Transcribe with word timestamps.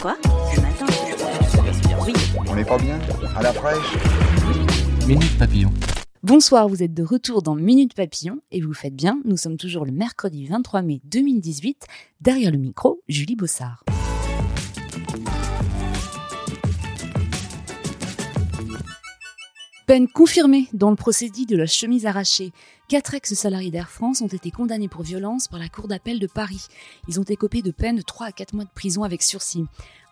Quoi 0.00 0.16
Le 0.54 0.62
matin 0.62 0.86
Oui. 2.06 2.12
On 2.48 2.54
n'est 2.54 2.64
pas 2.64 2.78
bien 2.78 2.98
À 3.34 3.42
la 3.42 3.52
fraîche 3.52 3.96
Minute 5.06 5.36
Papillon. 5.38 5.72
Bonsoir, 6.22 6.68
vous 6.68 6.82
êtes 6.82 6.94
de 6.94 7.02
retour 7.02 7.42
dans 7.42 7.56
Minute 7.56 7.94
Papillon 7.94 8.38
et 8.52 8.60
vous 8.60 8.74
faites 8.74 8.94
bien, 8.94 9.20
nous 9.24 9.36
sommes 9.36 9.56
toujours 9.56 9.84
le 9.84 9.92
mercredi 9.92 10.46
23 10.46 10.82
mai 10.82 11.00
2018. 11.04 11.86
Derrière 12.20 12.52
le 12.52 12.58
micro, 12.58 13.00
Julie 13.08 13.34
Bossard. 13.36 13.84
Peine 19.88 20.06
confirmée 20.06 20.68
dans 20.74 20.90
le 20.90 20.96
procédé 20.96 21.46
de 21.46 21.56
la 21.56 21.64
chemise 21.64 22.04
arrachée. 22.04 22.52
Quatre 22.88 23.14
ex-salariés 23.14 23.70
d'Air 23.70 23.88
France 23.88 24.20
ont 24.20 24.26
été 24.26 24.50
condamnés 24.50 24.86
pour 24.86 25.02
violence 25.02 25.48
par 25.48 25.58
la 25.58 25.70
Cour 25.70 25.88
d'appel 25.88 26.18
de 26.18 26.26
Paris. 26.26 26.66
Ils 27.08 27.18
ont 27.18 27.24
écopé 27.24 27.62
de 27.62 27.70
peine 27.70 27.96
de 27.96 28.02
3 28.02 28.26
à 28.26 28.32
4 28.32 28.52
mois 28.52 28.64
de 28.64 28.70
prison 28.74 29.02
avec 29.02 29.22
sursis. 29.22 29.64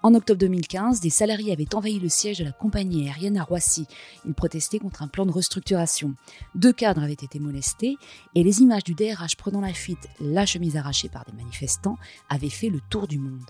En 0.03 0.15
octobre 0.15 0.39
2015, 0.39 1.01
des 1.01 1.11
salariés 1.11 1.53
avaient 1.53 1.75
envahi 1.75 1.99
le 1.99 2.09
siège 2.09 2.39
de 2.39 2.45
la 2.45 2.53
compagnie 2.53 3.07
aérienne 3.07 3.37
à 3.37 3.45
Roissy. 3.45 3.87
Ils 4.25 4.33
protestaient 4.33 4.79
contre 4.79 5.03
un 5.03 5.09
plan 5.09 5.27
de 5.27 5.33
restructuration. 5.33 6.15
Deux 6.55 6.73
cadres 6.73 7.03
avaient 7.03 7.13
été 7.13 7.39
molestés 7.39 7.99
et 8.35 8.43
les 8.43 8.63
images 8.63 8.85
du 8.85 8.95
DRH 8.95 9.37
prenant 9.37 9.61
la 9.61 9.75
fuite, 9.75 10.09
la 10.23 10.47
chemise 10.47 10.79
arrachée 10.79 11.11
par 11.11 11.27
des 11.27 11.37
manifestants, 11.37 11.99
avaient 12.31 12.49
fait 12.49 12.71
le 12.71 12.81
tour 12.89 13.07
du 13.07 13.19
monde. 13.19 13.45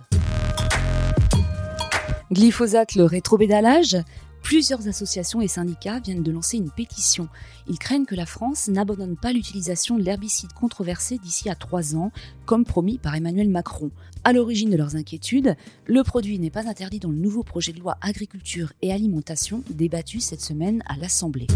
Glyphosate, 2.32 2.96
le 2.96 3.04
rétrobédalage 3.04 3.96
Plusieurs 4.42 4.86
associations 4.86 5.40
et 5.40 5.48
syndicats 5.48 5.98
viennent 5.98 6.22
de 6.22 6.30
lancer 6.30 6.56
une 6.56 6.70
pétition. 6.70 7.28
Ils 7.68 7.78
craignent 7.78 8.04
que 8.04 8.14
la 8.14 8.26
France 8.26 8.68
n'abandonne 8.68 9.16
pas 9.16 9.32
l'utilisation 9.32 9.98
de 9.98 10.04
l'herbicide 10.04 10.52
controversé 10.52 11.18
d'ici 11.18 11.48
à 11.48 11.54
trois 11.54 11.96
ans, 11.96 12.12
comme 12.44 12.64
promis 12.64 12.98
par 12.98 13.14
Emmanuel 13.14 13.48
Macron. 13.48 13.90
À 14.24 14.32
l'origine 14.32 14.70
de 14.70 14.76
leurs 14.76 14.96
inquiétudes, 14.96 15.56
le 15.86 16.02
produit 16.02 16.38
n'est 16.38 16.50
pas 16.50 16.68
interdit 16.68 17.00
dans 17.00 17.10
le 17.10 17.18
nouveau 17.18 17.42
projet 17.42 17.72
de 17.72 17.80
loi 17.80 17.96
agriculture 18.00 18.72
et 18.82 18.92
alimentation 18.92 19.62
débattu 19.70 20.20
cette 20.20 20.42
semaine 20.42 20.82
à 20.86 20.96
l'Assemblée. 20.96 21.48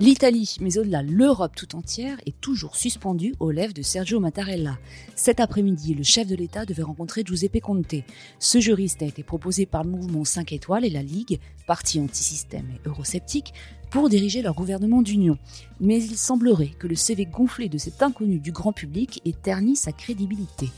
L'Italie, 0.00 0.56
mais 0.60 0.78
au-delà 0.78 1.02
l'Europe 1.02 1.56
tout 1.56 1.74
entière, 1.74 2.18
est 2.24 2.40
toujours 2.40 2.76
suspendue 2.76 3.34
aux 3.40 3.50
lèvres 3.50 3.74
de 3.74 3.82
Sergio 3.82 4.20
Mattarella. 4.20 4.78
Cet 5.16 5.40
après-midi, 5.40 5.92
le 5.94 6.04
chef 6.04 6.28
de 6.28 6.36
l'État 6.36 6.64
devait 6.64 6.84
rencontrer 6.84 7.24
Giuseppe 7.26 7.60
Conte. 7.60 7.96
Ce 8.38 8.60
juriste 8.60 9.02
a 9.02 9.06
été 9.06 9.24
proposé 9.24 9.66
par 9.66 9.82
le 9.82 9.90
mouvement 9.90 10.24
5 10.24 10.52
étoiles 10.52 10.84
et 10.84 10.90
la 10.90 11.02
Ligue, 11.02 11.40
parti 11.66 11.98
anti-système 11.98 12.66
et 12.70 12.88
eurosceptique, 12.88 13.52
pour 13.90 14.08
diriger 14.08 14.40
leur 14.40 14.54
gouvernement 14.54 15.02
d'union. 15.02 15.36
Mais 15.80 16.00
il 16.00 16.16
semblerait 16.16 16.74
que 16.78 16.86
le 16.86 16.94
CV 16.94 17.26
gonflé 17.26 17.68
de 17.68 17.78
cet 17.78 18.00
inconnu 18.00 18.38
du 18.38 18.52
grand 18.52 18.72
public 18.72 19.20
ait 19.24 19.32
terni 19.32 19.74
sa 19.74 19.90
crédibilité. 19.90 20.70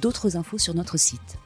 D'autres 0.00 0.36
infos 0.36 0.58
sur 0.58 0.74
notre 0.74 0.96
site. 0.96 1.38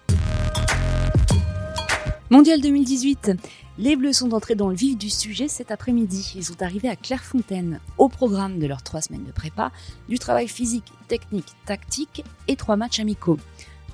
Mondial 2.30 2.60
2018. 2.60 3.32
Les 3.78 3.96
Bleus 3.96 4.12
sont 4.12 4.34
entrés 4.34 4.54
dans 4.54 4.68
le 4.68 4.74
vif 4.74 4.98
du 4.98 5.08
sujet 5.08 5.48
cet 5.48 5.70
après-midi. 5.70 6.34
Ils 6.36 6.44
sont 6.44 6.62
arrivés 6.62 6.90
à 6.90 6.94
Clairefontaine. 6.96 7.80
Au 7.96 8.10
programme 8.10 8.58
de 8.58 8.66
leurs 8.66 8.82
trois 8.82 9.00
semaines 9.00 9.24
de 9.24 9.32
prépa, 9.32 9.72
du 10.10 10.18
travail 10.18 10.46
physique, 10.46 10.92
technique, 11.08 11.54
tactique 11.64 12.22
et 12.46 12.56
trois 12.56 12.76
matchs 12.76 13.00
amicaux. 13.00 13.38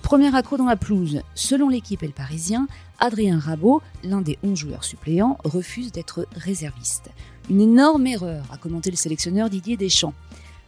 Premier 0.02 0.34
accro 0.34 0.56
dans 0.56 0.64
la 0.64 0.74
pelouse. 0.74 1.22
Selon 1.36 1.68
l'équipe 1.68 2.02
et 2.02 2.08
Parisien, 2.08 2.66
Adrien 2.98 3.38
Rabot, 3.38 3.82
l'un 4.02 4.20
des 4.20 4.36
11 4.42 4.58
joueurs 4.58 4.84
suppléants, 4.84 5.38
refuse 5.44 5.92
d'être 5.92 6.26
réserviste. 6.34 7.10
Une 7.48 7.60
énorme 7.60 8.08
erreur, 8.08 8.44
a 8.50 8.56
commenté 8.56 8.90
le 8.90 8.96
sélectionneur 8.96 9.48
Didier 9.48 9.76
Deschamps. 9.76 10.14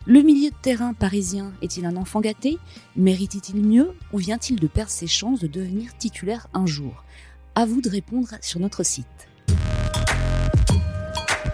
Le 0.07 0.23
milieu 0.23 0.51
de 0.51 0.57
terrain 0.63 0.95
parisien 0.95 1.53
est-il 1.63 1.85
un 1.85 1.97
enfant 1.97 2.21
gâté? 2.21 2.59
Mérite-t-il 2.95 3.61
mieux 3.61 3.91
ou 4.13 4.19
vient-il 4.19 4.61
de 4.61 4.69
perdre 4.69 4.93
ses 4.93 5.09
chances 5.09 5.41
de 5.41 5.49
devenir 5.49 5.99
titulaire 5.99 6.47
un 6.55 6.65
jour? 6.65 7.03
À 7.57 7.65
vous 7.65 7.81
de 7.81 7.89
répondre 7.89 8.29
sur 8.43 8.61
notre 8.61 8.85
site. 8.85 9.07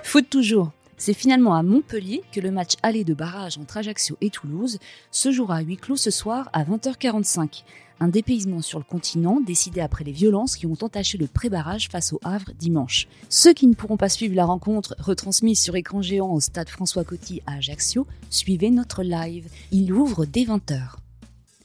Foot 0.03 0.29
toujours. 0.29 0.73
C'est 0.99 1.15
finalement 1.15 1.55
à 1.55 1.63
Montpellier 1.63 2.23
que 2.33 2.41
le 2.41 2.51
match 2.51 2.75
aller 2.83 3.03
de 3.03 3.15
barrage 3.15 3.57
entre 3.59 3.79
Ajaccio 3.79 4.17
et 4.21 4.31
Toulouse 4.31 4.79
se 5.11 5.33
jouera 5.33 5.57
à 5.57 5.61
huis 5.63 5.77
clos 5.77 5.97
ce 5.97 6.11
soir 6.11 6.51
à 6.53 6.65
20h45. 6.65 7.65
Un 8.01 8.09
dépaysement 8.09 8.63
sur 8.63 8.79
le 8.79 8.85
continent 8.85 9.41
décidé 9.41 9.81
après 9.81 10.05
les 10.05 10.13
violences 10.13 10.57
qui 10.57 10.67
ont 10.67 10.77
entaché 10.81 11.19
le 11.19 11.29
pré-barrage 11.29 11.89
face 11.89 12.13
au 12.13 12.21
Havre 12.25 12.53
dimanche. 12.59 13.07
Ceux 13.29 13.53
qui 13.53 13.67
ne 13.67 13.75
pourront 13.75 13.97
pas 13.97 14.09
suivre 14.09 14.35
la 14.35 14.45
rencontre 14.45 14.97
retransmise 14.99 15.61
sur 15.61 15.77
écran 15.77 16.03
géant 16.03 16.33
au 16.33 16.41
stade 16.41 16.69
François 16.69 17.05
Coty 17.05 17.43
à 17.47 17.55
Ajaccio, 17.55 18.07
suivez 18.29 18.71
notre 18.71 19.03
live. 19.03 19.49
Il 19.71 19.93
ouvre 19.93 20.25
dès 20.25 20.45
20h. 20.45 21.02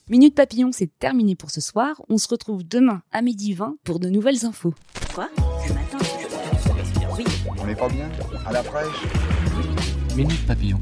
Minute 0.10 0.36
Papillon, 0.36 0.72
c'est 0.72 0.88
terminé 1.00 1.36
pour 1.36 1.52
ce 1.52 1.60
soir. 1.60 2.02
On 2.08 2.18
se 2.18 2.30
retrouve 2.30 2.66
demain 2.66 3.02
à 3.12 3.22
midi 3.22 3.52
20 3.52 3.76
pour 3.84 4.00
de 4.00 4.08
nouvelles 4.08 4.46
infos. 4.46 4.74
Quoi? 5.14 5.28
Le 5.68 5.74
matin? 5.74 5.98
Oui. 7.18 7.26
On 7.60 7.66
n'est 7.66 7.76
pas 7.76 7.90
bien? 7.90 8.10
À 8.46 8.54
la 8.54 8.64
fraîche? 8.64 9.04
Minute 10.16 10.48
Papillon. 10.48 10.80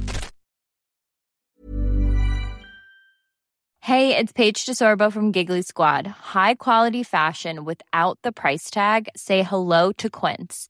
Hey, 3.80 4.16
it's 4.16 4.31
Paige 4.31 4.63
DeSorbo 4.63 5.12
from 5.12 5.31
Giggly 5.31 5.63
Squad. 5.63 6.06
High 6.36 6.53
quality 6.56 7.03
fashion 7.03 7.66
without 7.66 8.19
the 8.24 8.31
price 8.31 8.69
tag. 8.69 9.09
Say 9.16 9.42
hello 9.42 9.92
to 9.94 10.07
Quince. 10.07 10.69